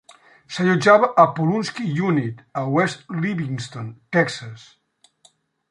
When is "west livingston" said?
2.77-3.95